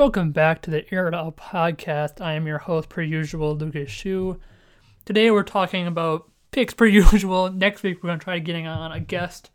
[0.00, 2.22] Welcome back to the Air It Out podcast.
[2.22, 4.40] I am your host, per usual, Lucas Schuh.
[5.04, 7.52] Today we're talking about picks per usual.
[7.52, 9.50] Next week we're going to try getting on a guest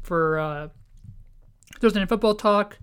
[0.00, 0.68] for uh,
[1.80, 2.78] Thursday Night Football Talk.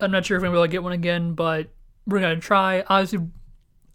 [0.00, 1.70] I'm not sure if we're going to get one again, but
[2.06, 2.84] we're going to try.
[2.86, 3.26] Obviously,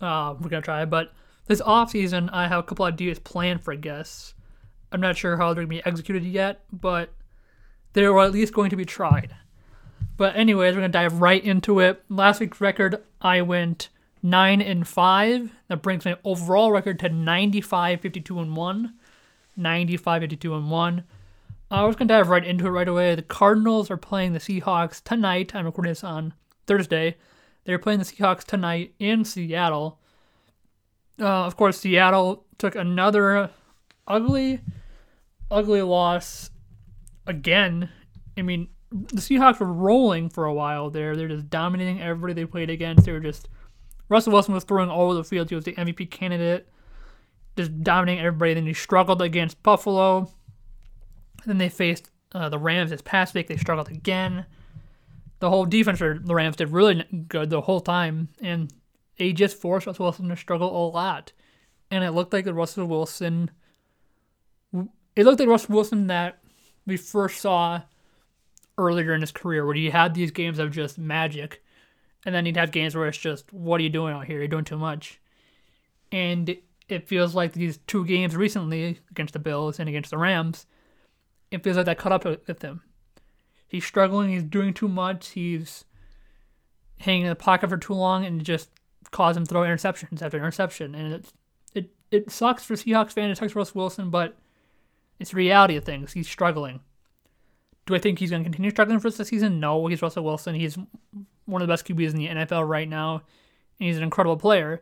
[0.02, 0.86] uh, we're going to try.
[0.86, 1.13] But
[1.45, 4.34] this off season, I have a couple ideas planned for guests.
[4.91, 7.13] I'm not sure how they're going to be executed yet, but
[7.93, 9.36] they are at least going to be tried.
[10.16, 12.04] But anyways, we're gonna dive right into it.
[12.09, 13.89] Last week's record, I went
[14.22, 15.52] nine and five.
[15.67, 18.94] That brings my overall record to 95, 52 and one.
[19.55, 21.03] 95, 52 and one.
[21.72, 23.16] I was gonna dive right into it right away.
[23.16, 25.55] The Cardinals are playing the Seahawks tonight.
[25.55, 26.34] I'm recording this on
[26.67, 27.17] Thursday.
[27.66, 30.00] They're playing the Seahawks tonight in Seattle.
[31.20, 33.50] Uh, of course, Seattle took another
[34.08, 34.61] ugly,
[35.50, 36.50] ugly loss
[37.25, 37.89] again.
[38.38, 41.15] I mean, the Seahawks were rolling for a while there.
[41.15, 43.05] They're just dominating everybody they played against.
[43.05, 43.49] They were just
[44.07, 45.49] Russell Wilson was throwing all over the field.
[45.49, 46.69] He was the MVP candidate,
[47.58, 48.53] just dominating everybody.
[48.53, 50.30] Then he struggled against Buffalo.
[51.45, 53.47] Then they faced uh, the Rams this past week.
[53.47, 54.45] They struggled again.
[55.39, 58.72] The whole defense for the Rams did really good the whole time, and
[59.17, 61.33] they just forced Russell Wilson to struggle a lot.
[61.89, 63.50] And it looked like the Russell Wilson.
[65.16, 66.39] It looked like Russell Wilson that
[66.85, 67.81] we first saw
[68.77, 71.63] earlier in his career where he had these games of just magic,
[72.25, 74.39] and then he'd have games where it's just, what are you doing out here?
[74.39, 75.19] You're doing too much.
[76.11, 76.55] And
[76.88, 80.66] it feels like these two games recently against the Bills and against the Rams,
[81.51, 82.81] it feels like that caught up with him.
[83.67, 84.29] He's struggling.
[84.29, 85.29] He's doing too much.
[85.29, 85.85] He's
[86.99, 88.69] hanging in the pocket for too long, and just
[89.11, 90.94] caused him to throw interceptions after interception.
[90.95, 91.33] And it
[91.73, 93.31] it it sucks for Seahawks fans.
[93.31, 94.38] It sucks for Russ Wilson, but
[95.19, 96.13] it's the reality of things.
[96.13, 96.81] He's struggling.
[97.86, 99.59] Do I think he's going to continue struggling for the season?
[99.59, 99.88] No.
[99.88, 100.56] He's Russell Wilson.
[100.56, 100.78] He's
[101.45, 103.16] one of the best QBs in the NFL right now,
[103.80, 104.81] and he's an incredible player.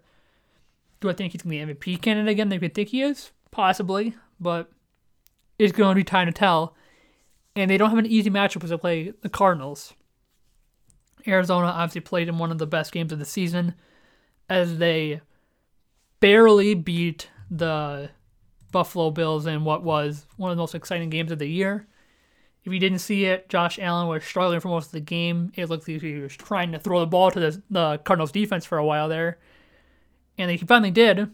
[1.00, 2.50] Do I think he's going to be MVP candidate again?
[2.50, 4.72] They could think he is, possibly, but
[5.58, 6.75] it's going to be time to tell.
[7.56, 9.94] And they don't have an easy matchup as they play the Cardinals.
[11.28, 13.75] Arizona obviously played in one of the best games of the season
[14.50, 15.22] as they
[16.20, 18.09] barely beat the
[18.72, 21.88] Buffalo Bills in what was one of the most exciting games of the year.
[22.64, 25.52] If you didn't see it, Josh Allen was struggling for most of the game.
[25.56, 28.66] It looked like he was trying to throw the ball to the, the Cardinals defense
[28.66, 29.40] for a while there.
[30.38, 31.20] And he finally did.
[31.20, 31.30] And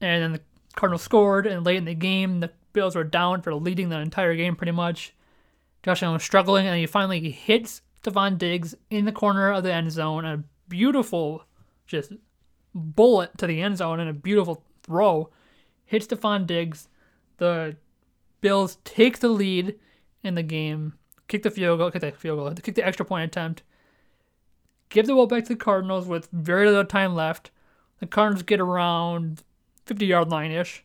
[0.00, 0.40] then the
[0.74, 4.34] Cardinals scored, and late in the game, the Bills were down for leading the entire
[4.34, 5.14] game pretty much.
[5.84, 9.72] Josh Allen was struggling, and he finally hits Stefon Diggs in the corner of the
[9.72, 10.24] end zone.
[10.24, 11.44] A beautiful,
[11.86, 12.12] just
[12.74, 15.30] bullet to the end zone and a beautiful throw.
[15.84, 16.88] Hits Stefon Diggs.
[17.36, 17.76] The
[18.44, 19.76] Bills take the lead
[20.22, 20.92] in the game,
[21.28, 23.62] kick the field goal, kick the field goal, kick the extra point attempt,
[24.90, 27.50] give the ball back to the Cardinals with very little time left.
[28.00, 29.42] The Cardinals get around
[29.86, 30.84] 50 yard line ish.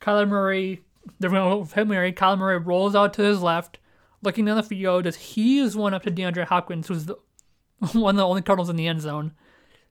[0.00, 0.80] Kyler Murray,
[1.20, 2.10] they're going Murray.
[2.10, 3.78] Kyler Murray rolls out to his left,
[4.22, 7.18] looking down the field as he is one up to DeAndre Hopkins, who's the,
[7.92, 9.34] one of the only Cardinals in the end zone.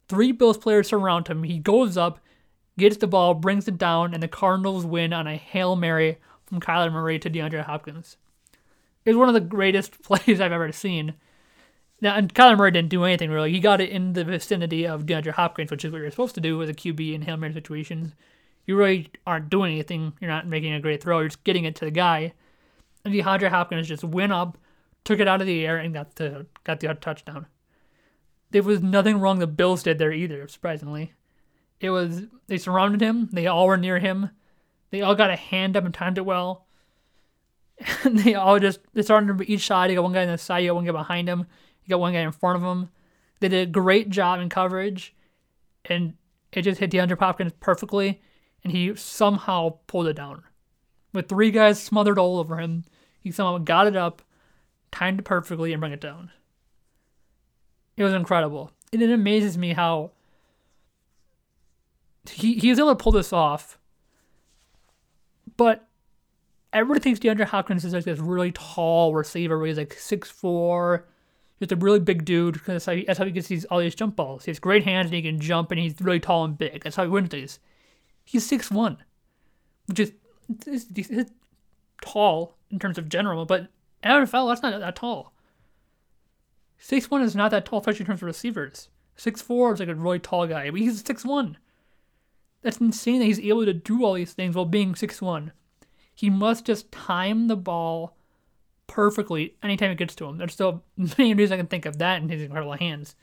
[0.08, 1.44] Three Bills players surround him.
[1.44, 2.20] He goes up,
[2.80, 6.18] gets the ball, brings it down, and the Cardinals win on a Hail Mary
[6.52, 8.18] from Kyler Murray to DeAndre Hopkins.
[9.06, 11.14] It was one of the greatest plays I've ever seen.
[12.02, 13.52] Now, and Kyler Murray didn't do anything really.
[13.52, 16.42] He got it in the vicinity of DeAndre Hopkins, which is what you're supposed to
[16.42, 18.14] do as a QB in Hail Mary situations.
[18.66, 20.14] You really aren't doing anything.
[20.20, 21.20] You're not making a great throw.
[21.20, 22.34] You're just getting it to the guy.
[23.06, 24.58] And DeAndre Hopkins just went up,
[25.06, 27.46] took it out of the air, and got the got the touchdown.
[28.50, 31.14] There was nothing wrong the Bills did there either, surprisingly.
[31.80, 33.30] It was they surrounded him.
[33.32, 34.32] They all were near him.
[34.92, 36.68] They all got a hand up and timed it well.
[38.04, 39.90] And they all just they started from each side.
[39.90, 41.48] You got one guy on the side, you got one guy behind him,
[41.84, 42.90] you got one guy in front of him.
[43.40, 45.16] They did a great job in coverage,
[45.86, 46.14] and
[46.52, 48.22] it just hit DeAndre Hopkins perfectly,
[48.64, 50.44] and he somehow pulled it down.
[51.12, 52.86] With three guys smothered all over him,
[53.20, 54.22] he somehow got it up,
[54.92, 56.32] timed it perfectly, and brought it down.
[57.98, 58.72] It was incredible.
[58.94, 60.12] And it amazes me how
[62.30, 63.80] he, he was able to pull this off
[65.62, 65.88] but
[66.74, 71.04] everybody thinks DeAndre Hopkins is like this really tall receiver where he's like 6'4,
[71.60, 72.60] just a really big dude.
[72.66, 74.46] That's how, he, that's how he gets these all these jump balls.
[74.46, 76.84] He has great hands and he can jump and he's really tall and big.
[76.84, 77.60] That's how he wins these.
[78.24, 78.98] He's 6'1,
[79.86, 80.14] which is
[82.02, 83.68] tall in terms of general, but
[84.04, 85.32] NFL, that's not that tall.
[86.82, 88.90] 6'1 is not that tall, especially in terms of receivers.
[89.16, 91.58] 6'4 is like a really tall guy, but he's 6'1.
[92.62, 95.52] That's insane that he's able to do all these things while being 6'1.
[96.14, 98.16] He must just time the ball
[98.88, 100.38] perfectly anytime it gets to him.
[100.38, 100.84] There's still
[101.18, 103.16] many reasons I can think of that in his incredible hands.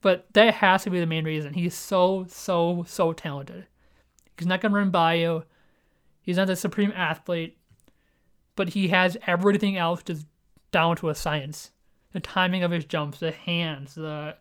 [0.00, 1.54] But that has to be the main reason.
[1.54, 3.66] He's so, so, so talented.
[4.36, 5.44] He's not going to run by you.
[6.20, 7.56] He's not the supreme athlete.
[8.56, 10.26] But he has everything else just
[10.72, 11.70] down to a science.
[12.12, 14.36] The timing of his jumps, the hands, the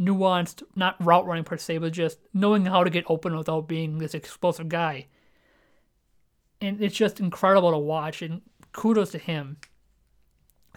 [0.00, 3.98] nuanced, not route running per se, but just knowing how to get open without being
[3.98, 5.06] this explosive guy.
[6.60, 8.42] And it's just incredible to watch, and
[8.72, 9.58] kudos to him.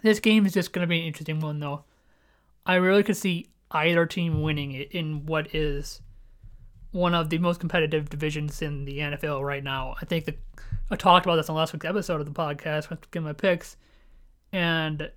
[0.02, 1.84] This game is just going to be an interesting one, though.
[2.66, 6.02] I really could see either team winning it in what is
[6.92, 9.94] one of the most competitive divisions in the NFL right now.
[10.00, 10.38] I think that
[10.90, 13.32] I talked about this on last week's episode of the podcast when I give my
[13.32, 13.76] picks,
[14.52, 15.10] and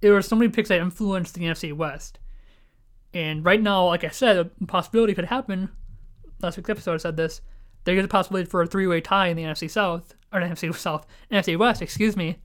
[0.00, 2.18] there were so many picks that influenced the NFC West.
[3.14, 5.70] And right now, like I said, a possibility could happen.
[6.42, 7.40] Last week's episode I said this.
[7.84, 11.06] There is a possibility for a three-way tie in the NFC South or NFC South,
[11.30, 12.38] NFC West, excuse me.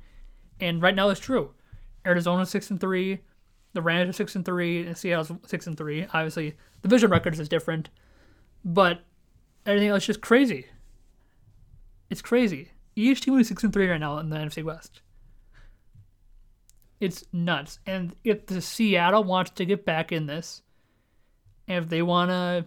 [0.60, 1.51] And right now, it's true.
[2.06, 3.19] Arizona six and three,
[3.74, 6.06] the Rams are six and three, and Seattle's six and three.
[6.13, 6.51] Obviously,
[6.81, 7.89] the division records is different,
[8.63, 9.04] but
[9.65, 10.68] everything else is just crazy.
[12.10, 12.71] It's crazy.
[12.95, 15.01] Each team is six and three right now in the NFC West.
[17.03, 17.79] It's nuts.
[17.85, 20.61] And if the Seattle wants to get back in this,
[21.67, 22.65] if they want to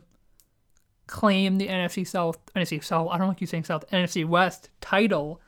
[1.06, 5.40] claim the NFC South, NFC South, I don't like you saying South, NFC West title,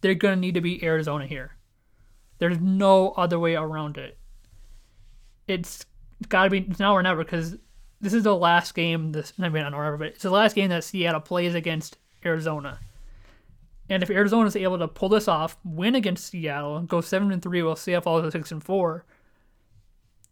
[0.00, 1.56] they're going to need to beat Arizona here.
[2.38, 4.16] There's no other way around it
[5.50, 5.84] it's
[6.28, 7.56] got to be now or never because
[8.00, 9.12] this is the last game.
[9.12, 12.78] This I mean not or but it's the last game that Seattle plays against Arizona.
[13.90, 17.42] And if Arizona is able to pull this off, win against Seattle, go seven and
[17.42, 19.04] three, while Seattle to six and four,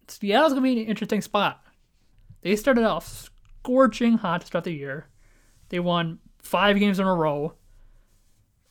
[0.07, 1.63] Seattle's gonna be an interesting spot.
[2.43, 3.31] They started off
[3.63, 5.09] scorching hot to start the year.
[5.71, 7.55] They won five games in a row.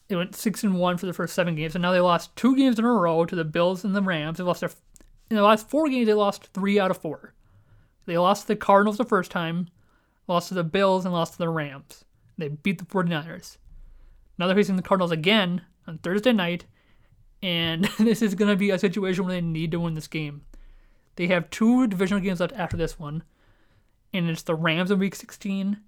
[0.07, 2.55] They went six and one for the first seven games, and now they lost two
[2.55, 4.37] games in a row to the Bills and the Rams.
[4.37, 4.71] They lost their
[5.29, 7.33] in the last four games, they lost three out of four.
[8.05, 9.67] They lost to the Cardinals the first time,
[10.29, 12.05] lost to the Bills, and lost to the Rams.
[12.37, 13.57] They beat the 49ers.
[14.37, 16.65] Now they're facing the Cardinals again on Thursday night,
[17.41, 20.43] and this is going to be a situation where they need to win this game.
[21.15, 23.23] They have two divisional games left after this one,
[24.13, 25.79] and it's the Rams in week 16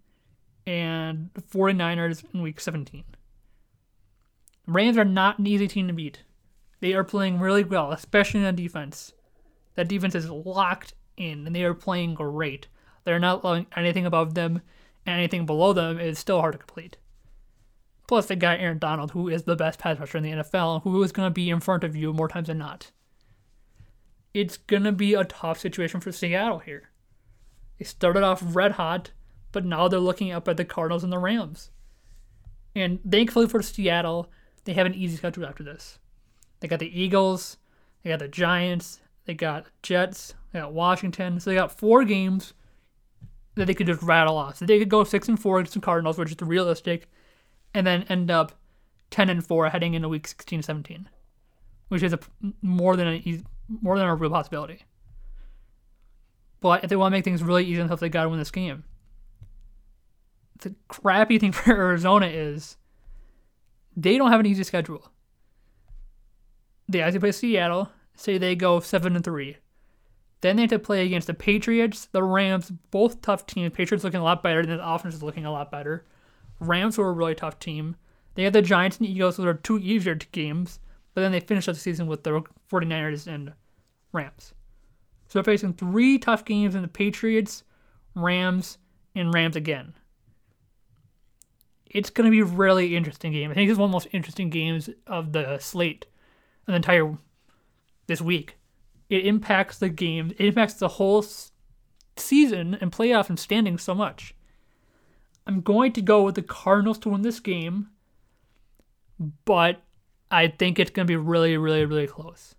[0.65, 3.03] and the 49ers in week 17.
[4.67, 6.23] Rams are not an easy team to beat.
[6.79, 9.13] They are playing really well, especially on defense.
[9.75, 12.67] That defense is locked in, and they are playing great.
[13.03, 14.61] They're not allowing anything above them,
[15.05, 16.97] and anything below them is still hard to complete.
[18.09, 21.03] Plus, they got Aaron Donald, who is the best pass rusher in the NFL, who
[21.03, 22.89] is going to be in front of you more times than not.
[24.33, 26.89] It's going to be a tough situation for Seattle here.
[27.77, 29.11] They started off red hot,
[29.51, 31.69] but now they're looking up at the Cardinals and the Rams.
[32.75, 34.31] And thankfully for Seattle,
[34.63, 36.00] they have an easy schedule after this.
[36.61, 37.57] They got the Eagles,
[38.01, 40.33] they got the Giants, they got Jets.
[40.51, 41.39] They got Washington.
[41.39, 42.56] So they got four games
[43.53, 44.57] that they could just rattle off.
[44.57, 47.07] So they could go six and four against the Cardinals, which is realistic,
[47.74, 48.54] and then end up
[49.10, 51.10] ten and four heading into week 16, 17,
[51.88, 52.19] which is a
[52.62, 54.83] more than a more than a real possibility.
[56.62, 58.51] But if they want to make things really easy, until they got to win this
[58.51, 58.83] game.
[60.60, 62.77] The crappy thing for Arizona is
[63.95, 65.10] they don't have an easy schedule.
[66.88, 69.57] They have to play Seattle, say they go seven and three.
[70.42, 73.73] Then they have to play against the Patriots, the Rams, both tough teams.
[73.73, 76.06] Patriots looking a lot better, and the offense is looking a lot better.
[76.59, 77.95] Rams were a really tough team.
[78.35, 80.80] They had the Giants and Eagles, which are two easier games,
[81.13, 83.54] but then they finished up the season with the 49ers and
[84.11, 84.54] Rams.
[85.28, 87.63] So they're facing three tough games in the Patriots,
[88.16, 88.78] Rams,
[89.16, 89.94] and Rams again.
[91.85, 93.51] It's going to be a really interesting game.
[93.51, 96.06] I think it's one of the most interesting games of the slate,
[96.68, 97.18] of the entire
[98.07, 98.57] this week.
[99.09, 100.31] It impacts the game.
[100.37, 101.25] It impacts the whole
[102.16, 104.35] season and playoff and standing so much.
[105.49, 107.89] I'm going to go with the Cardinals to win this game,
[109.45, 109.81] but
[110.29, 112.53] I think it's going to be really, really, really close.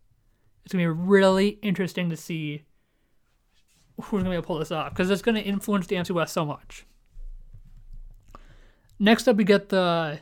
[0.65, 2.65] It's going to be really interesting to see
[3.95, 5.95] who's going to be able to pull this off because it's going to influence the
[5.95, 6.85] NFC West so much.
[8.99, 10.19] Next up, we get the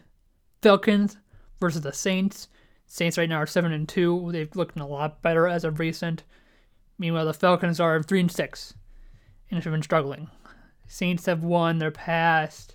[0.60, 1.16] Falcons
[1.60, 2.48] versus the Saints.
[2.87, 4.28] Saints right now are seven and two.
[4.30, 6.22] They've looked a lot better as of recent.
[6.98, 8.75] Meanwhile, the Falcons are three and six,
[9.50, 10.28] and have been struggling.
[10.88, 12.75] Saints have won their past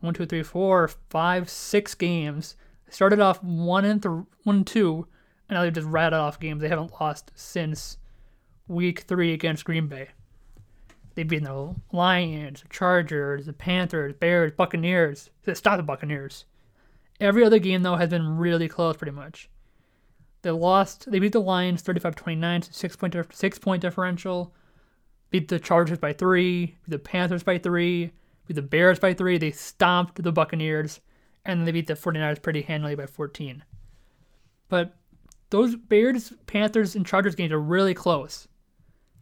[0.00, 2.56] one, two, three, four, five, six games.
[2.86, 5.06] They started off one and th- one and two,
[5.48, 6.60] and now they've just rattled off games.
[6.60, 7.96] They haven't lost since
[8.68, 10.08] week three against Green Bay.
[11.14, 15.30] They've beaten the Lions, the Chargers, the Panthers, Bears, Buccaneers.
[15.54, 16.44] Stop the Buccaneers.
[17.20, 19.48] Every other game though has been really close, pretty much.
[20.42, 21.10] They lost.
[21.10, 24.52] They beat the Lions 35-29, six point six point differential.
[25.30, 26.66] Beat the Chargers by three.
[26.66, 28.12] Beat the Panthers by three.
[28.46, 29.38] Beat the Bears by three.
[29.38, 31.00] They stomped the Buccaneers,
[31.44, 33.64] and they beat the 49ers pretty handily by 14.
[34.68, 34.96] But
[35.50, 38.48] those Bears, Panthers, and Chargers games are really close.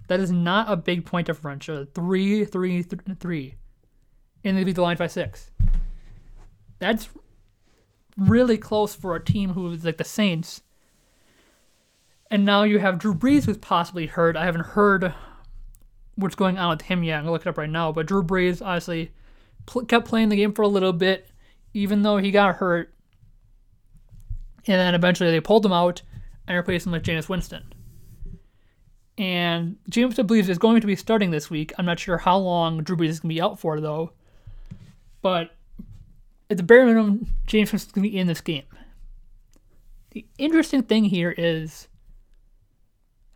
[0.09, 1.87] That is not a big point differential.
[1.95, 3.55] Three, three, th- three,
[4.45, 5.51] and they beat the Lions by six.
[6.79, 7.09] That's
[8.17, 10.63] really close for a team who is like the Saints.
[12.31, 14.37] And now you have Drew Brees, who's possibly hurt.
[14.37, 15.15] I haven't heard
[16.17, 17.19] what's going on with him yet.
[17.19, 17.93] I'm gonna look it up right now.
[17.93, 19.13] But Drew Brees obviously
[19.67, 21.29] pl- kept playing the game for a little bit,
[21.75, 22.95] even though he got hurt.
[24.67, 26.03] And then eventually they pulled him out
[26.47, 27.73] and replaced him with Jameis Winston.
[29.19, 31.73] And Jameis believes is going to be starting this week.
[31.77, 34.13] I'm not sure how long Drew Brees is to be out for, though.
[35.21, 35.51] But
[36.49, 38.65] at the bare minimum, Jameis is to be in this game.
[40.13, 41.89] The interesting thing here is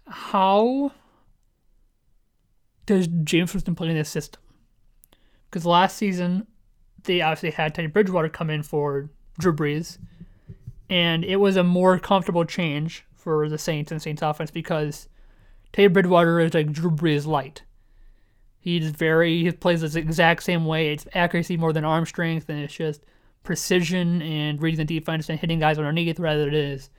[0.06, 0.92] how
[2.86, 4.40] does Jameis Winston play in this system?
[5.50, 6.46] Because last season,
[7.04, 9.98] they obviously had Teddy Bridgewater come in for Drew Brees,
[10.88, 15.08] and it was a more comfortable change for the Saints and Saints offense because
[15.72, 17.62] Teddy Bridgewater is like Drew Brees light.
[18.58, 20.92] He's very he plays the exact same way.
[20.92, 23.04] It's accuracy more than arm strength, and it's just
[23.42, 26.90] precision and reading the defense and hitting guys underneath rather than it is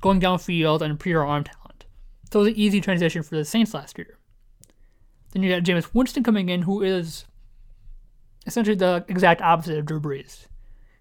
[0.00, 1.86] going downfield and pure arm talent.
[2.30, 4.15] So it was an easy transition for the Saints last year.
[5.36, 7.26] Then you got Jameis Winston coming in, who is
[8.46, 10.46] essentially the exact opposite of Drew Brees.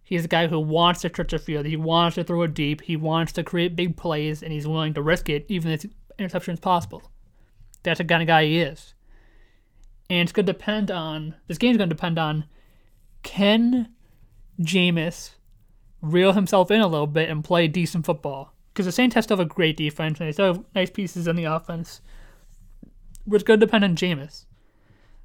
[0.03, 1.65] He's a guy who wants to stretch the field.
[1.65, 2.81] He wants to throw it deep.
[2.81, 5.85] He wants to create big plays, and he's willing to risk it, even if
[6.19, 7.01] interception is possible.
[7.83, 8.93] That's the kind of guy he is.
[10.09, 12.43] And it's going to depend on, this game's going to depend on
[13.23, 13.87] can
[14.59, 15.35] Jameis
[16.01, 18.53] reel himself in a little bit and play decent football?
[18.73, 21.25] Because the Saints have still have a great defense, and they still have nice pieces
[21.25, 22.01] in the offense.
[23.31, 24.45] It's going to depend on Jameis.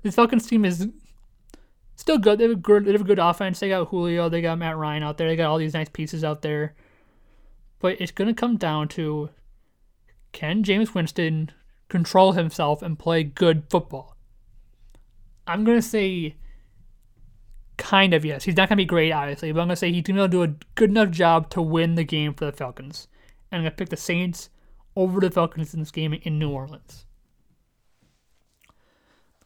[0.02, 0.88] The Falcons team is
[1.96, 2.38] still good.
[2.38, 3.60] They have a good, they have a good offense.
[3.60, 5.28] They got Julio, they got Matt Ryan out there.
[5.28, 6.74] They got all these nice pieces out there.
[7.78, 9.30] But it's going to come down to
[10.32, 11.50] can Jameis Winston
[11.88, 14.16] control himself and play good football?
[15.46, 16.36] I'm going to say
[17.76, 18.44] kind of yes.
[18.44, 20.28] He's not going to be great, obviously, but I'm going to say he's going to
[20.28, 23.08] do a good enough job to win the game for the Falcons.
[23.50, 24.50] And I'm going to pick the Saints
[24.94, 27.06] over the Falcons in this game in New Orleans.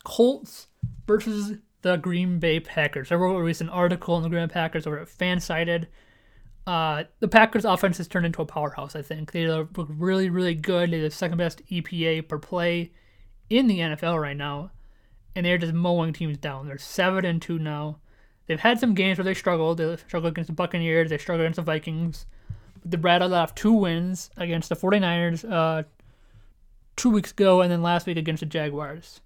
[0.04, 0.68] Colts
[1.06, 3.10] versus the Green Bay Packers.
[3.10, 5.86] I wrote a recent article on the Green Bay Packers over at Fansided.
[6.66, 8.96] Uh, the Packers' offense has turned into a powerhouse.
[8.96, 10.90] I think they look really, really good.
[10.90, 12.92] They're the second best EPA per play
[13.50, 14.70] in the NFL right now,
[15.36, 16.66] and they're just mowing teams down.
[16.66, 17.98] They're seven and two now.
[18.46, 19.78] They've had some games where they struggled.
[19.78, 21.10] They struggled against the Buccaneers.
[21.10, 22.26] They struggled against the Vikings.
[22.80, 25.82] But they rattled off two wins against the 49ers uh,
[26.96, 29.20] two weeks ago, and then last week against the Jaguars.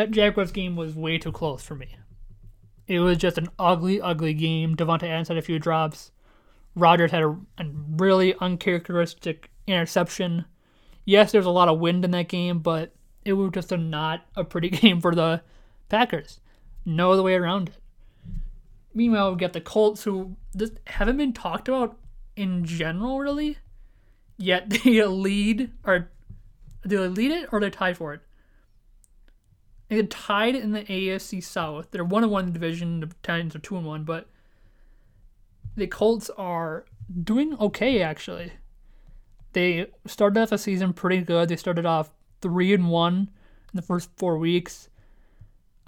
[0.00, 1.94] That Jaguars game was way too close for me.
[2.86, 4.74] It was just an ugly, ugly game.
[4.74, 6.10] Davante Adams had a few drops.
[6.74, 7.66] Rodgers had a, a
[7.98, 10.46] really uncharacteristic interception.
[11.04, 12.94] Yes, there's a lot of wind in that game, but
[13.26, 15.42] it was just a not a pretty game for the
[15.90, 16.40] Packers.
[16.86, 17.76] No other way around it.
[18.94, 21.98] Meanwhile, we got the Colts, who just haven't been talked about
[22.36, 23.58] in general, really.
[24.38, 26.08] Yet they lead, or
[26.86, 28.22] do they lead it, or they tie for it?
[29.90, 31.88] They get tied in the AFC South.
[31.90, 33.00] They're one and one in the division.
[33.00, 34.28] The Titans are two and one, but
[35.74, 36.84] the Colts are
[37.24, 38.52] doing okay actually.
[39.52, 41.48] They started off the season pretty good.
[41.48, 44.88] They started off three and one in the first four weeks.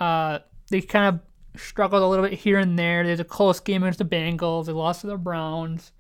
[0.00, 3.06] Uh, they kind of struggled a little bit here and there.
[3.06, 4.66] There's a close game against the Bengals.
[4.66, 5.92] They lost to the Browns,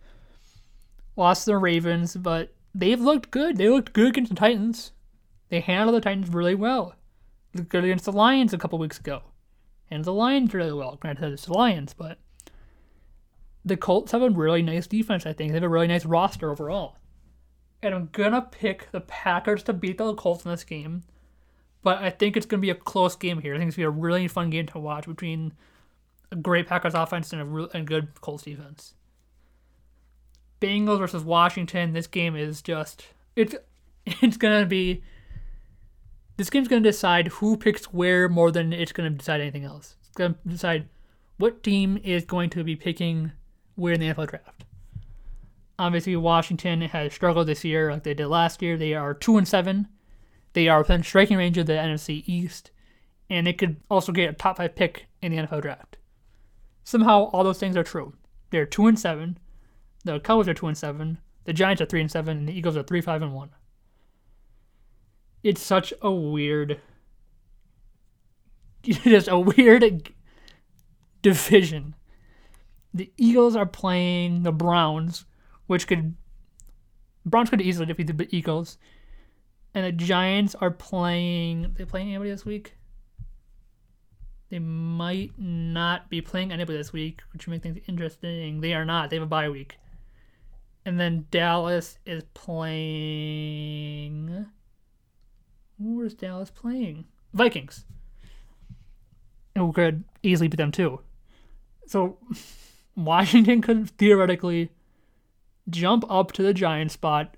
[1.14, 3.58] lost to the Ravens, but they've looked good.
[3.58, 4.90] They looked good against the Titans.
[5.50, 6.96] They handled the Titans really well.
[7.54, 9.22] Against the Lions a couple weeks ago.
[9.90, 10.96] And the Lions really well.
[10.96, 12.18] Granted, it's the Lions, but
[13.64, 15.50] the Colts have a really nice defense, I think.
[15.50, 16.96] They have a really nice roster overall.
[17.82, 21.04] And I'm going to pick the Packers to beat the Colts in this game.
[21.82, 23.54] But I think it's going to be a close game here.
[23.54, 25.52] I think it's going to be a really fun game to watch between
[26.30, 28.94] a great Packers offense and a and good Colts defense.
[30.60, 31.92] Bengals versus Washington.
[31.92, 33.06] This game is just
[33.36, 33.54] it's
[34.06, 35.02] it's going to be
[36.36, 39.64] this game's going to decide who picks where more than it's going to decide anything
[39.64, 39.96] else.
[40.00, 40.88] It's going to decide
[41.38, 43.32] what team is going to be picking
[43.74, 44.64] where in the NFL draft.
[45.78, 48.76] Obviously, Washington has struggled this year like they did last year.
[48.76, 49.88] They are two and seven.
[50.52, 52.70] They are within striking range of the NFC East,
[53.30, 55.96] and they could also get a top five pick in the NFL draft.
[56.84, 58.12] Somehow, all those things are true.
[58.50, 59.38] They're two and seven.
[60.04, 61.18] The Cowboys are two and seven.
[61.44, 63.50] The Giants are three and seven, and the Eagles are three five and one.
[65.42, 66.80] It's such a weird,
[68.82, 70.12] just a weird
[71.20, 71.94] division.
[72.94, 75.24] The Eagles are playing the Browns,
[75.66, 76.14] which could
[77.24, 78.78] Browns could easily defeat the Eagles,
[79.74, 81.74] and the Giants are playing.
[81.76, 82.74] They playing anybody this week?
[84.50, 88.60] They might not be playing anybody this week, which would make things interesting.
[88.60, 89.08] They are not.
[89.08, 89.78] They have a bye week.
[90.84, 92.84] And then Dallas is playing.
[95.82, 97.06] Who is Dallas playing?
[97.34, 97.84] Vikings.
[99.56, 101.00] Who could easily beat them too.
[101.86, 102.18] So
[102.96, 104.70] Washington could theoretically
[105.68, 107.36] jump up to the Giant spot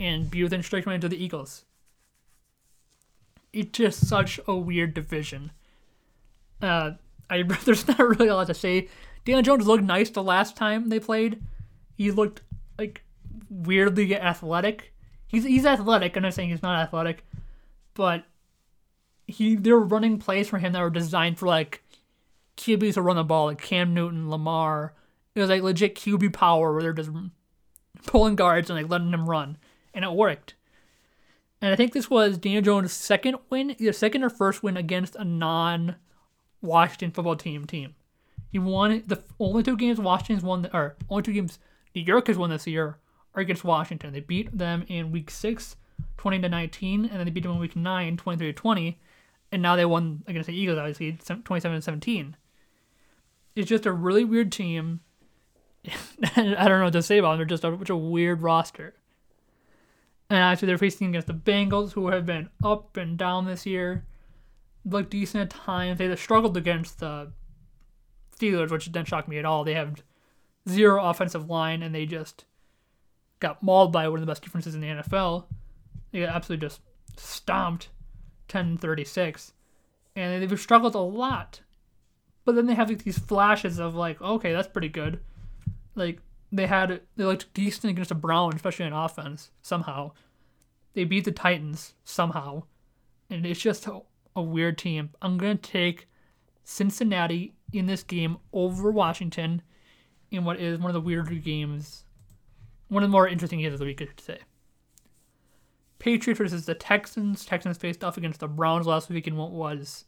[0.00, 1.64] and be within striking range of the Eagles.
[3.52, 5.52] It's just such a weird division.
[6.60, 6.92] Uh,
[7.30, 8.88] I there's not really a lot to say.
[9.24, 11.42] Daniel Jones looked nice the last time they played.
[11.96, 12.42] He looked
[12.78, 13.02] like
[13.48, 14.94] weirdly athletic.
[15.26, 16.16] He's he's athletic.
[16.16, 17.24] I'm not saying he's not athletic,
[17.98, 18.22] but
[19.26, 21.82] he they were running plays for him that were designed for like
[22.56, 24.94] QBs to run the ball, like Cam Newton, Lamar.
[25.34, 27.10] It was like legit QB power where they're just
[28.06, 29.58] pulling guards and like letting him run,
[29.92, 30.54] and it worked.
[31.60, 35.16] And I think this was Daniel Jones' second win, either second or first win against
[35.16, 35.96] a non
[36.62, 37.96] Washington football team team.
[38.48, 41.58] He won the only two games Washington's won, or only two games
[41.96, 42.98] New York has won this year
[43.34, 44.12] are against Washington.
[44.12, 45.74] They beat them in week six,
[46.16, 49.00] 20 to 19, and then they beat them in week nine, 23 to 20,
[49.52, 52.36] and now they won against the Eagles, obviously, 27 to 17.
[53.56, 55.00] It's just a really weird team.
[56.36, 57.38] I don't know what to say about them.
[57.38, 58.94] They're just a, such a weird roster.
[60.30, 64.04] And actually, they're facing against the Bengals, who have been up and down this year
[64.84, 65.98] looked decent at times.
[65.98, 67.32] They struggled against the
[68.36, 69.64] Steelers, which didn't shock me at all.
[69.64, 70.02] They have
[70.68, 72.44] zero offensive line, and they just
[73.40, 75.44] got mauled by one of the best defenses in the NFL.
[76.10, 76.80] They got absolutely just
[77.16, 77.88] stomped
[78.48, 79.52] 10-36.
[80.16, 81.60] And they've struggled a lot.
[82.44, 85.20] But then they have like, these flashes of like, okay, that's pretty good.
[85.94, 86.20] Like
[86.50, 90.12] they had they looked decent against the Brown, especially in offense, somehow.
[90.94, 92.64] They beat the Titans somehow.
[93.30, 93.86] And it's just
[94.34, 95.10] a weird team.
[95.20, 96.08] I'm to take
[96.64, 99.62] Cincinnati in this game over Washington
[100.30, 102.04] in what is one of the weirder games,
[102.88, 104.38] one of the more interesting games of the week, I should say.
[105.98, 107.44] Patriots versus the Texans.
[107.44, 110.04] Texans faced off against the Browns last week in what was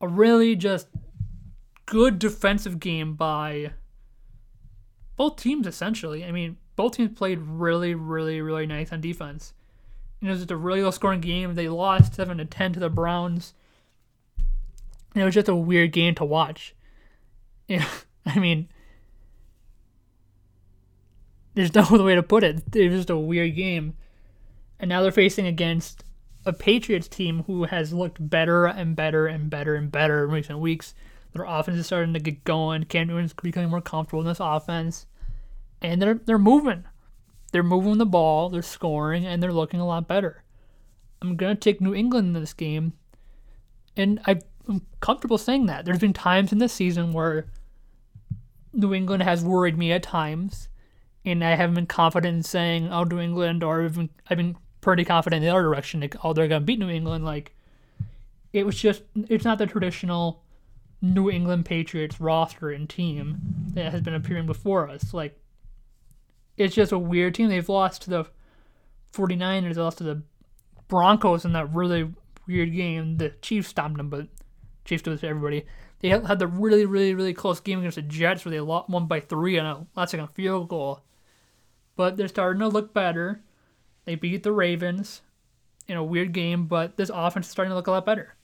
[0.00, 0.88] a really just
[1.86, 3.72] good defensive game by
[5.16, 6.24] both teams, essentially.
[6.24, 9.52] I mean, both teams played really, really, really nice on defense
[10.22, 11.54] it was just a really low scoring game.
[11.54, 13.54] They lost seven to ten to the Browns.
[15.14, 16.74] And it was just a weird game to watch.
[17.68, 17.86] Yeah,
[18.26, 18.68] I mean,
[21.54, 22.64] there's no other way to put it.
[22.74, 23.94] It was just a weird game.
[24.80, 26.02] And now they're facing against
[26.44, 30.58] a Patriots team who has looked better and better and better and better in recent
[30.58, 30.94] weeks.
[31.32, 32.84] Their offense is starting to get going.
[32.84, 35.06] Cam Newton's becoming more comfortable in this offense.
[35.80, 36.84] And they're they're moving.
[37.52, 40.44] They're moving the ball, they're scoring, and they're looking a lot better.
[41.20, 42.94] I'm to take New England in this game,
[43.96, 45.84] and I'm comfortable saying that.
[45.84, 47.46] There's been times in this season where
[48.72, 50.68] New England has worried me at times,
[51.24, 54.56] and I haven't been confident in saying, oh, New England, or I've been, I've been
[54.80, 57.24] pretty confident in the other direction, oh, they're going to beat New England.
[57.24, 57.54] Like,
[58.52, 60.42] it was just, it's not the traditional
[61.02, 63.38] New England Patriots roster and team
[63.74, 65.14] that has been appearing before us.
[65.14, 65.38] Like,
[66.56, 67.48] it's just a weird team.
[67.48, 68.24] They've lost to the
[69.12, 70.22] 49ers, they lost to the
[70.88, 72.12] Broncos in that really
[72.46, 73.16] weird game.
[73.16, 74.26] The Chiefs stopped them, but
[74.84, 75.64] Chiefs did it to everybody.
[76.00, 79.20] They had the really, really, really close game against the Jets where they won by
[79.20, 81.02] three on a last second field goal.
[81.96, 83.42] But they're starting to look better.
[84.10, 85.22] They beat the Ravens
[85.86, 88.34] in a weird game, but this offense is starting to look a lot better.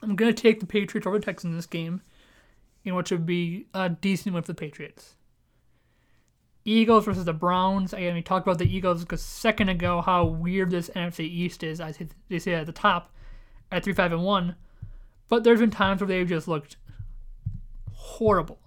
[0.00, 2.00] I'm going to take the Patriots over the Texans in this game,
[2.82, 5.16] in which would be a decent win for the Patriots.
[6.64, 7.92] Eagles versus the Browns.
[7.92, 11.78] Again, we talked about the Eagles a second ago, how weird this NFC East is.
[11.78, 11.98] As
[12.30, 13.12] they say at the top,
[13.70, 14.56] at three five and one,
[15.28, 16.76] but there's been times where they've just looked
[17.92, 18.60] horrible,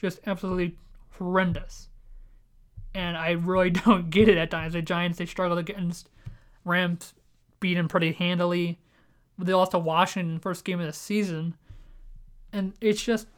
[0.00, 0.76] just absolutely
[1.10, 1.88] horrendous.
[2.98, 4.72] And I really don't get it at times.
[4.72, 6.08] The Giants they struggled against
[6.64, 7.14] Rams,
[7.60, 8.80] beat them pretty handily.
[9.38, 11.54] They lost to Washington first game of the season,
[12.52, 13.28] and it's just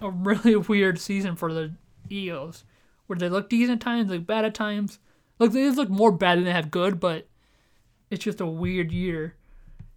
[0.00, 1.72] a really weird season for the
[2.08, 2.64] Eagles
[3.06, 4.98] where they look decent at times, look bad at times.
[5.38, 7.26] Look, they look more bad than they have good, but
[8.10, 9.34] it's just a weird year.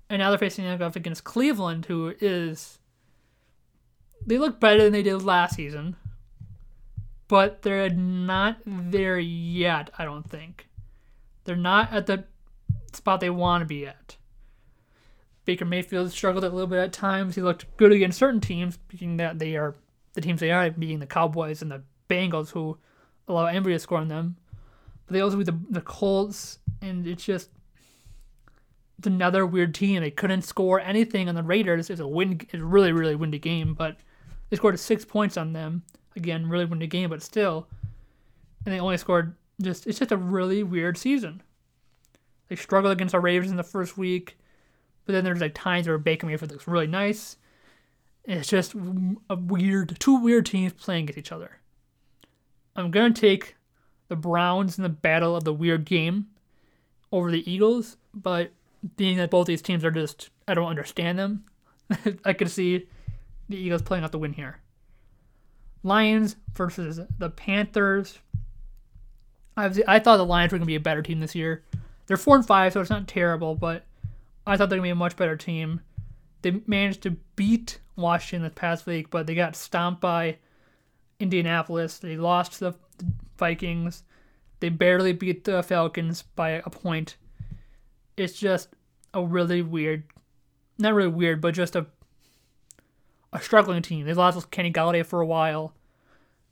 [0.10, 2.80] And now they're facing off against Cleveland, who is
[4.26, 5.96] they look better than they did last season.
[7.28, 10.68] But they're not there yet, I don't think.
[11.46, 12.26] They're not at the
[12.94, 14.18] spot they want to be at.
[15.46, 17.36] Baker Mayfield struggled a little bit at times.
[17.36, 19.76] He looked good against certain teams, being that they are
[20.14, 22.78] the teams they are, being the Cowboys and the Bengals, who
[23.28, 24.38] allow anybody to score on them.
[25.06, 27.50] But they also beat the, the Colts, and it's just
[28.98, 30.02] it's another weird team.
[30.02, 31.90] They couldn't score anything on the Raiders.
[31.90, 32.40] It's a win.
[32.42, 33.98] It's a really really windy game, but
[34.50, 35.84] they scored six points on them.
[36.16, 37.68] Again, really win the game, but still,
[38.66, 39.88] and they only scored just.
[39.88, 41.42] It's just a really weird season.
[42.50, 44.38] They struggled against the Ravens in the first week,
[45.06, 47.38] but then there's like times where Baker Mayfield looks really nice.
[48.26, 48.74] It's just
[49.30, 51.60] a weird, two weird teams playing against each other.
[52.76, 53.56] I'm gonna take
[54.08, 56.28] the Browns in the battle of the weird game
[57.12, 58.52] over the Eagles, but
[58.98, 61.46] being that both these teams are just, I don't understand them.
[62.26, 62.88] I could see
[63.50, 64.60] the Eagles playing out the win here.
[65.84, 68.20] Lions versus the Panthers.
[69.56, 71.64] I, I thought the Lions were going to be a better team this year.
[72.08, 73.86] They're four and five, so it's not terrible, but
[74.48, 75.82] I thought they're going to be a much better team.
[76.42, 80.38] They managed to beat Washington this past week, but they got stomped by
[81.20, 82.00] Indianapolis.
[82.00, 82.76] They lost to the
[83.38, 84.04] Vikings.
[84.60, 87.18] They barely beat the Falcons by a point.
[88.18, 88.70] It's just
[89.14, 90.04] a really weird,
[90.78, 91.88] not really weird, but just a
[93.34, 94.06] a struggling team.
[94.06, 95.74] They lost Kenny Golladay for a while.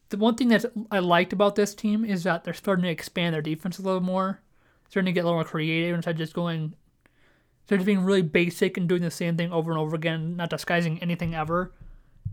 [0.10, 3.34] The one thing that I liked about this team is that they're starting to expand
[3.34, 4.42] their defense a little more,
[4.90, 6.74] starting to get a little more creative instead of just going,
[7.64, 10.50] instead of being really basic and doing the same thing over and over again, not
[10.50, 11.72] disguising anything ever.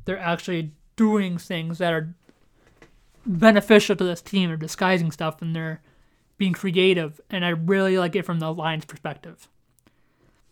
[0.06, 2.14] They're actually doing things that are
[3.24, 4.48] beneficial to this team.
[4.48, 5.80] They're disguising stuff and they're
[6.38, 9.48] being creative, and I really like it from the Lions' perspective.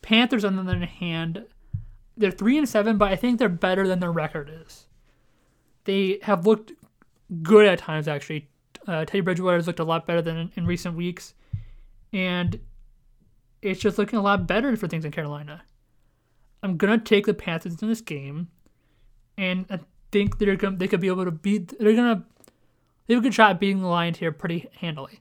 [0.02, 1.46] Panthers, on the other hand,
[2.16, 4.86] they're three and seven, but I think they're better than their record is.
[5.84, 6.72] They have looked
[7.42, 8.48] good at times, actually.
[8.86, 11.34] Uh, Teddy Bridgewater has looked a lot better than in, in recent weeks,
[12.12, 12.58] and
[13.62, 15.62] it's just looking a lot better for things in Carolina.
[16.62, 18.48] I'm gonna take the Panthers in this game,
[19.36, 19.80] and I
[20.12, 21.78] think they're gonna they could be able to beat.
[21.78, 22.24] They're gonna
[23.06, 25.20] they have a good shot at beating the Lions here pretty handily.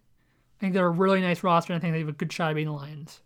[0.57, 2.51] I think they're a really nice roster, and I think they have a good shot
[2.51, 3.21] at beating the Lions.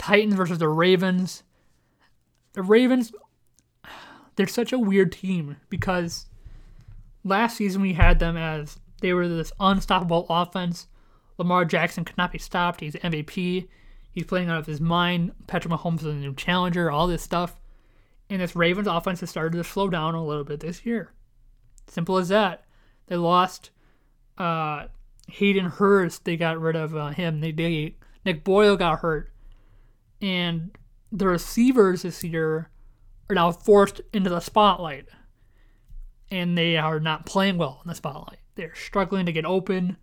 [0.00, 1.42] Titans versus the Ravens.
[2.54, 3.12] The Ravens,
[4.34, 6.26] they're such a weird team because
[7.22, 10.86] last season we had them as they were this unstoppable offense.
[11.36, 12.80] Lamar Jackson could not be stopped.
[12.80, 13.68] He's MVP.
[14.10, 15.32] He's playing out of his mind.
[15.46, 17.60] Patrick Mahomes is a new challenger, all this stuff.
[18.30, 21.12] And this Ravens offense has started to slow down a little bit this year.
[21.88, 22.64] Simple as that.
[23.06, 23.70] They lost
[24.38, 24.86] uh,
[25.28, 26.24] Hayden Hurst.
[26.24, 27.40] They got rid of uh, him.
[27.40, 29.29] They, they Nick Boyle got hurt
[30.20, 30.76] and
[31.12, 32.70] the receivers this year
[33.28, 35.06] are now forced into the spotlight,
[36.30, 38.38] and they are not playing well in the spotlight.
[38.54, 39.96] They're struggling to get open.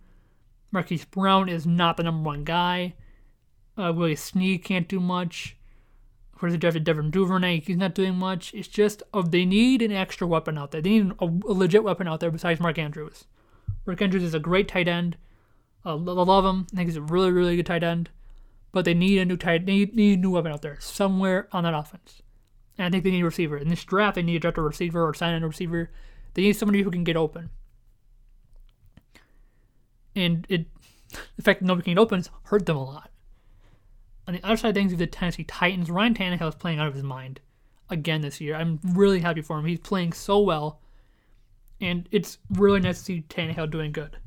[0.70, 2.94] Marquise Brown is not the number one guy.
[3.76, 5.56] Uh, Willie Snead can't do much.
[6.32, 7.60] Of course, they drafted Devin Duvernay.
[7.60, 8.52] He's not doing much.
[8.54, 10.80] It's just oh, they need an extra weapon out there.
[10.80, 13.24] They need a, a legit weapon out there besides Mark Andrews.
[13.86, 15.16] Mark Andrews is a great tight end.
[15.84, 16.66] Uh, I love him.
[16.72, 18.10] I think he's a really, really good tight end
[18.72, 21.48] but they need a new tight, they need, need a new weapon out there somewhere
[21.52, 22.22] on that offense.
[22.76, 23.56] And I think they need a receiver.
[23.56, 25.90] In this draft, they need to draft a receiver or sign a receiver.
[26.34, 27.50] They need somebody who can get open.
[30.14, 30.66] And it,
[31.36, 33.10] the fact that nobody can get open hurt them a lot.
[34.26, 36.94] On the other side of things, the Tennessee Titans, Ryan Tannehill is playing out of
[36.94, 37.40] his mind
[37.88, 38.54] again this year.
[38.54, 39.64] I'm really happy for him.
[39.64, 40.80] He's playing so well,
[41.80, 44.18] and it's really nice to see Tannehill doing good.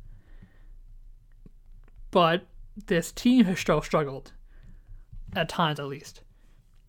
[2.09, 4.31] But this team has still struggled,
[5.35, 6.21] at times at least.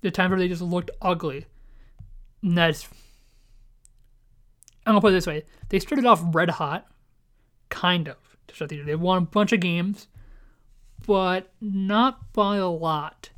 [0.01, 1.47] The times where they just looked ugly.
[2.43, 2.89] And that's.
[4.85, 6.87] I'm gonna put it this way: they started off red hot,
[7.69, 8.17] kind of.
[8.49, 10.09] To start the year, they won a bunch of games,
[11.07, 13.31] but not by a lot.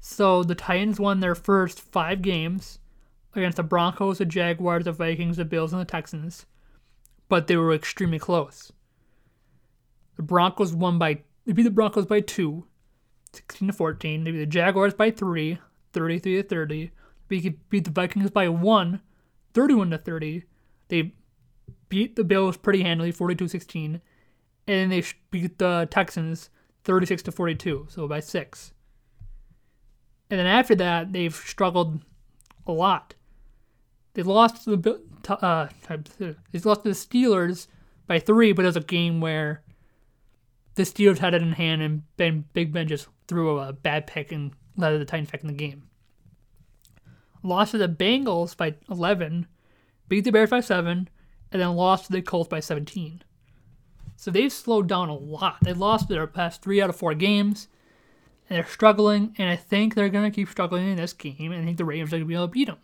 [0.00, 2.78] So the Titans won their first five games
[3.34, 6.46] against the Broncos, the Jaguars, the Vikings, the Bills, and the Texans,
[7.28, 8.72] but they were extremely close.
[10.16, 12.66] The Broncos won by they beat the Broncos by two,
[13.32, 14.24] 16 to 14.
[14.24, 15.58] They beat the Jaguars by three,
[15.92, 16.90] 33 to 30.
[17.28, 19.00] They beat the Vikings by one,
[19.54, 20.44] 31 to 30.
[20.88, 21.14] They
[21.88, 23.94] beat the Bills pretty handily, 42 16.
[23.94, 24.02] And
[24.66, 26.50] then they beat the Texans
[26.84, 28.72] 36 to 42, so by six.
[30.30, 32.00] And then after that, they've struggled
[32.66, 33.14] a lot.
[34.14, 35.68] They lost to the uh,
[36.18, 37.66] they lost to the Steelers
[38.06, 39.62] by three, but it was a game where
[40.74, 44.32] the Steelers had it in hand, and Ben Big Ben just threw a bad pick
[44.32, 45.84] and led the Titans back in the game.
[47.42, 49.46] Lost to the Bengals by 11,
[50.08, 51.08] beat the Bears by 7,
[51.52, 53.22] and then lost to the Colts by 17.
[54.16, 55.56] So they've slowed down a lot.
[55.62, 57.68] They lost their past three out of four games,
[58.48, 59.34] and they're struggling.
[59.38, 61.52] And I think they're going to keep struggling in this game.
[61.52, 62.76] And I think the Ravens are going to be able to beat them.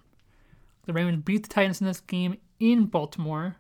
[0.87, 3.57] The Ravens beat the Titans in this game in Baltimore.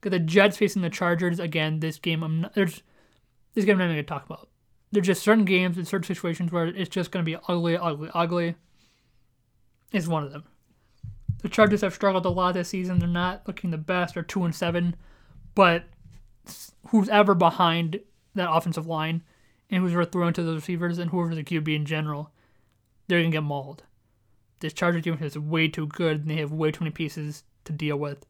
[0.00, 1.78] Got the Jets facing the Chargers again.
[1.78, 2.82] This game, I'm not, there's
[3.58, 4.48] this game I'm not even to talk about.
[4.92, 8.08] There's just certain games and certain situations where it's just going to be ugly, ugly,
[8.14, 8.54] ugly.
[9.90, 10.44] Is one of them.
[11.42, 13.00] The Chargers have struggled a lot this season.
[13.00, 14.14] They're not looking the best.
[14.14, 14.94] They're two and seven,
[15.56, 15.86] but
[16.88, 18.00] who's ever behind
[18.36, 19.22] that offensive line
[19.70, 22.30] and who's ever thrown to the receivers and whoever the QB in general,
[23.08, 23.82] they're gonna get mauled.
[24.60, 27.72] This Chargers defense is way too good, and they have way too many pieces to
[27.72, 28.24] deal with.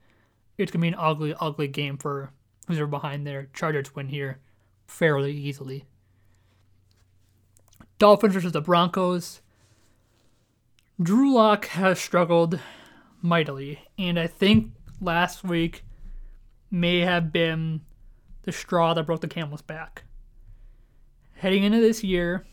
[0.57, 2.31] It's gonna be an ugly, ugly game for
[2.67, 3.49] who's ever behind there.
[3.53, 4.39] Chargers win here
[4.89, 5.85] fairly easily.
[7.99, 9.41] Dolphins versus the Broncos.
[11.01, 12.59] Drew Lock has struggled
[13.23, 15.85] mightily, and I think last week
[16.71, 17.83] may have been
[18.43, 20.05] the straw that broke the camel's back.
[21.35, 22.47] Heading into this year,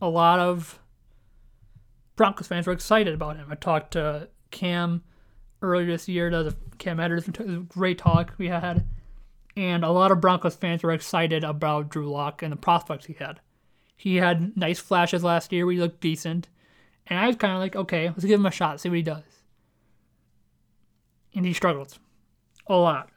[0.00, 0.78] a lot of
[2.16, 3.48] Broncos fans were excited about him.
[3.50, 5.02] I talked to Cam
[5.60, 7.28] earlier this year, the Cam Edwards,
[7.68, 8.86] great talk we had,
[9.58, 13.14] and a lot of Broncos fans were excited about Drew Lock and the prospects he
[13.14, 13.40] had.
[13.96, 16.46] He had nice flashes last year where he looked decent,
[17.08, 19.02] and I was kind of like, okay, let's give him a shot, see what he
[19.02, 19.24] does.
[21.34, 21.98] And he struggles
[22.68, 23.10] a lot.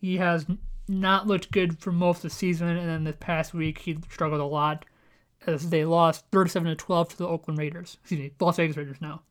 [0.00, 0.44] He has
[0.88, 4.40] not looked good for most of the season, and then this past week he struggled
[4.40, 4.86] a lot
[5.46, 7.96] as they lost 37 to 12 to the Oakland Raiders.
[8.00, 9.22] Excuse me, Las Vegas Raiders now.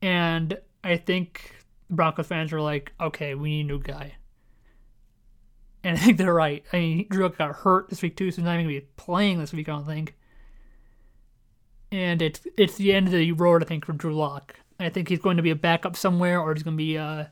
[0.00, 1.56] And I think
[1.90, 4.14] Broncos fans are like, okay, we need a new guy.
[5.86, 6.64] And I think they're right.
[6.72, 9.38] I mean, Drew got hurt this week too, so he's not even gonna be playing
[9.38, 9.68] this week.
[9.68, 10.16] I don't think.
[11.92, 14.56] And it's it's the end of the road, I think, for Drew Lock.
[14.80, 17.26] I think he's going to be a backup somewhere, or he's going to be uh,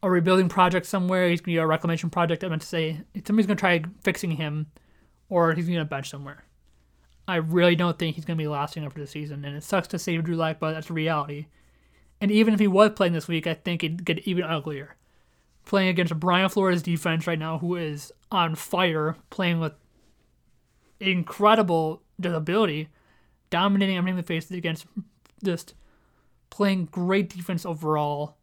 [0.00, 1.28] a rebuilding project somewhere.
[1.28, 2.44] He's going to be a reclamation project.
[2.44, 4.68] I meant to say somebody's going to try fixing him,
[5.28, 6.44] or he's going to bench somewhere.
[7.26, 9.88] I really don't think he's going to be lasting after the season, and it sucks
[9.88, 11.46] to say Drew Lock, but that's reality.
[12.20, 14.94] And even if he was playing this week, I think it'd get even uglier.
[15.64, 19.74] Playing against Brian Flores' defense right now, who is on fire, playing with
[20.98, 22.88] incredible ability,
[23.50, 24.86] dominating everything they faced against
[25.42, 25.74] just
[26.50, 28.36] playing great defense overall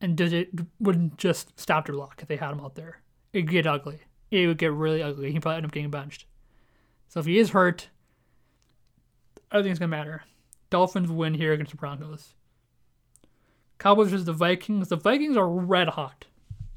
[0.00, 3.00] and did it wouldn't just stop Drew Lock if they had him out there.
[3.32, 4.00] It'd get ugly.
[4.30, 5.32] It would get really ugly.
[5.32, 6.26] He'd probably end up getting benched.
[7.08, 7.88] So if he is hurt,
[9.52, 10.24] it's gonna matter.
[10.70, 12.34] Dolphins win here against the Broncos.
[13.78, 14.88] Cowboys versus the Vikings.
[14.88, 16.26] The Vikings are red hot.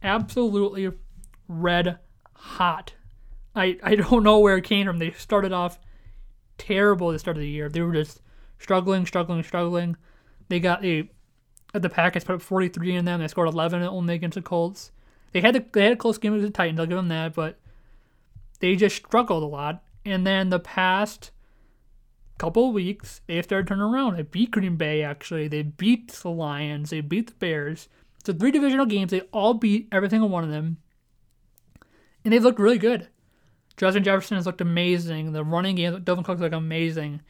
[0.01, 0.91] Absolutely
[1.47, 1.99] red
[2.33, 2.93] hot.
[3.55, 4.99] I, I don't know where it came from.
[4.99, 5.79] They started off
[6.57, 7.69] terrible at the start of the year.
[7.69, 8.21] They were just
[8.60, 9.97] struggling, struggling, struggling.
[10.49, 11.10] They got a
[11.73, 13.19] uh, the Packers put up 43 in them.
[13.19, 14.91] They scored 11 only against the Colts.
[15.33, 16.79] They had the, they had a close game against the Titans.
[16.79, 17.60] I'll give them that, but
[18.60, 19.83] they just struggled a lot.
[20.05, 21.31] And then the past
[22.38, 24.15] couple weeks, they started turning around.
[24.15, 25.03] They beat Green Bay.
[25.03, 26.91] Actually, they beat the Lions.
[26.91, 27.89] They beat the Bears.
[28.27, 29.11] So three divisional games.
[29.11, 30.79] They all beat every single one of them,
[32.25, 33.07] and they've looked really good.
[33.77, 35.31] Justin Jefferson has looked amazing.
[35.31, 37.21] The running game, Dalvin Cook looked amazing.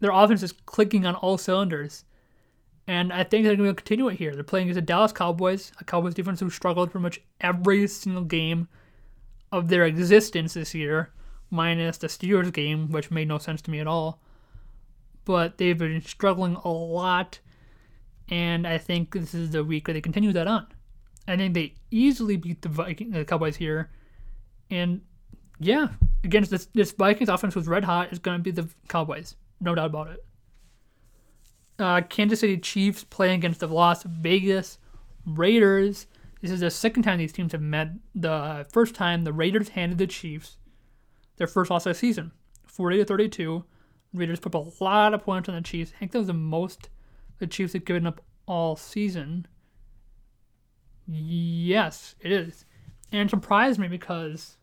[0.00, 2.04] Their offense is clicking on all cylinders.
[2.88, 4.34] And I think they're going to continue it here.
[4.34, 8.24] They're playing against the Dallas Cowboys, a Cowboys defense who struggled pretty much every single
[8.24, 8.66] game
[9.52, 11.12] of their existence this year,
[11.48, 14.20] minus the Steelers game, which made no sense to me at all.
[15.24, 17.38] But they've been struggling a lot,
[18.30, 20.66] and I think this is the week where they continue that on.
[21.28, 23.90] I think they easily beat the, Viking, the Cowboys here,
[24.70, 25.02] and
[25.58, 25.88] yeah,
[26.24, 29.74] against this, this Vikings offense was red hot, is going to be the Cowboys, no
[29.74, 30.24] doubt about it
[31.80, 34.78] uh, Kansas City Chiefs playing against the Las Vegas
[35.26, 36.06] Raiders.
[36.40, 37.90] This is the second time these teams have met.
[38.14, 40.56] The first time the Raiders handed the Chiefs
[41.36, 42.32] their first loss of the season,
[42.66, 43.64] 40 to 32.
[44.12, 45.92] Raiders put up a lot of points on the Chiefs.
[45.96, 46.90] I think that was the most
[47.40, 49.46] the Chiefs have given up all season.
[51.08, 52.64] Yes, it is.
[53.10, 54.56] And it surprised me because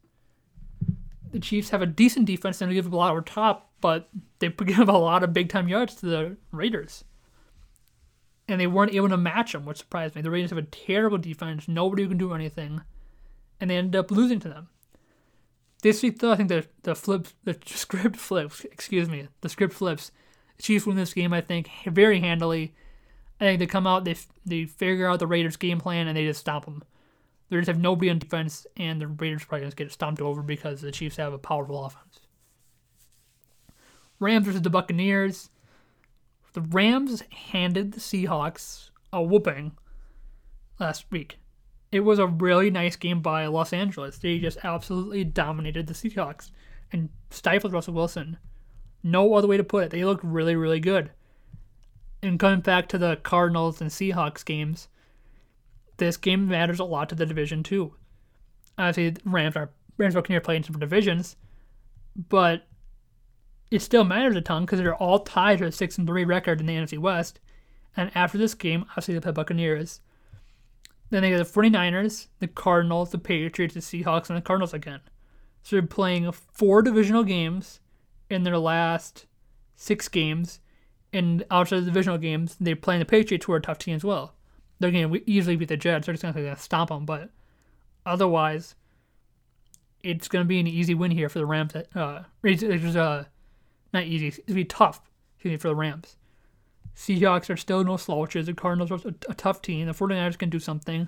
[1.31, 4.07] the Chiefs have a decent defense and they give up a lot over top, but
[4.39, 7.03] they give up a lot of big time yards to the Raiders
[8.47, 10.21] and they weren't able to match them, which surprised me.
[10.21, 12.81] The Raiders have a terrible defense, nobody can do anything,
[13.59, 14.69] and they ended up losing to them.
[15.81, 18.63] This week, though, I think the the flip, the script flips.
[18.65, 20.11] Excuse me, the script flips.
[20.59, 22.73] Chiefs win this game, I think, very handily.
[23.39, 24.15] I think they come out, they
[24.45, 26.83] they figure out the Raiders' game plan, and they just stop them.
[27.49, 30.81] They just have nobody on defense, and the Raiders probably just get stomped over because
[30.81, 32.21] the Chiefs have a powerful offense.
[34.19, 35.49] Rams versus the Buccaneers.
[36.53, 39.73] The Rams handed the Seahawks a whooping
[40.79, 41.37] last week.
[41.91, 44.17] It was a really nice game by Los Angeles.
[44.17, 46.51] They just absolutely dominated the Seahawks
[46.91, 48.37] and stifled Russell Wilson.
[49.07, 49.91] No other way to put it.
[49.91, 51.11] They looked really, really good.
[52.21, 54.89] And coming back to the Cardinals and Seahawks games,
[55.95, 57.93] this game matters a lot to the division too.
[58.77, 61.37] Obviously, the Rams are Rams continue playing some divisions,
[62.27, 62.67] but
[63.71, 66.59] it still matters a ton because they're all tied to a six and three record
[66.59, 67.39] in the NFC West.
[67.95, 70.01] And after this game, obviously play Buccaneers.
[71.11, 74.99] Then they get the 49ers, the Cardinals, the Patriots, the Seahawks, and the Cardinals again.
[75.63, 77.79] So they're playing four divisional games
[78.29, 79.25] in their last
[79.75, 80.59] six games.
[81.13, 83.95] And outside of the divisional games, they're playing the Patriots, who are a tough team
[83.95, 84.33] as well.
[84.79, 86.05] They're going to easily beat the Jets.
[86.05, 87.05] They're just going to stomp them.
[87.05, 87.29] But
[88.05, 88.75] otherwise,
[90.03, 91.73] it's going to be an easy win here for the Rams.
[91.75, 93.25] Uh, it's, it's uh,
[93.93, 94.27] not easy.
[94.27, 95.01] It's going to be tough
[95.43, 96.17] me, for the Rams.
[96.95, 98.47] Seahawks are still no slouches.
[98.47, 99.87] The Cardinals are a, a tough team.
[99.87, 101.07] The 49ers can do something.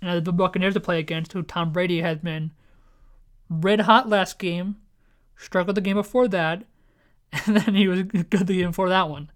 [0.00, 2.52] And the Buccaneers to play against, who Tom Brady has been
[3.48, 4.76] red hot last game,
[5.36, 6.64] struggled the game before that,
[7.46, 9.30] and then he was good the game before that one.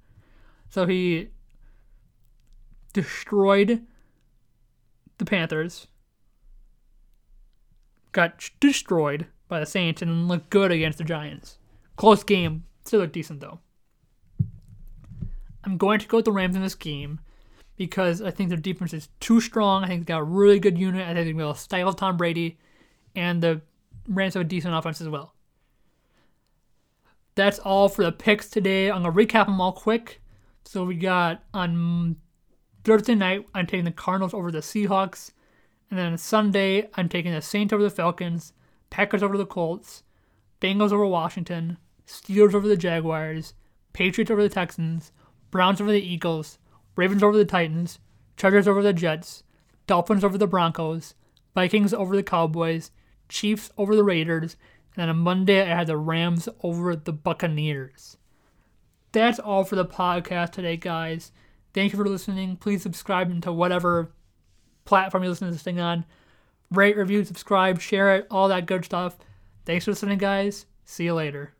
[0.69, 1.29] So he
[2.93, 3.83] destroyed
[5.19, 5.87] the Panthers,
[8.13, 11.59] got destroyed by the Saints, and looked good against the Giants.
[11.97, 13.61] Close game, still looked decent though.
[15.65, 17.21] I'm going to go with the Rams in this game
[17.77, 19.85] because I think their defense is too strong.
[19.85, 21.07] I think they got a really good unit.
[21.07, 22.59] I think they'll stifle Tom Brady,
[23.15, 23.61] and the
[24.09, 25.35] Rams have a decent offense as well.
[27.37, 28.90] That's all for the picks today.
[28.90, 30.20] I'm gonna recap them all quick.
[30.64, 32.16] So we got on
[32.83, 35.31] Thursday night, I'm taking the Cardinals over the Seahawks,
[35.90, 38.53] and then Sunday, I'm taking the Saints over the Falcons,
[38.90, 40.03] Packers over the Colts,
[40.61, 43.55] Bengals over Washington, Steelers over the Jaguars,
[43.92, 45.12] Patriots over the Texans,
[45.51, 46.59] Browns over the Eagles,
[46.96, 47.99] Ravens over the Titans,
[48.37, 49.42] Chargers over the Jets,
[49.87, 51.14] Dolphins over the Broncos,
[51.55, 52.90] Vikings over the Cowboys,
[53.29, 54.57] Chiefs over the Raiders,
[54.97, 58.17] and on Monday I had the Rams over the Buccaneers.
[59.13, 61.33] That's all for the podcast today, guys.
[61.73, 62.57] Thank you for listening.
[62.57, 64.13] Please subscribe to whatever
[64.85, 66.05] platform you listen to this thing on.
[66.71, 69.17] Rate, review, subscribe, share it, all that good stuff.
[69.65, 70.67] Thanks for listening, guys.
[70.85, 71.57] See you later.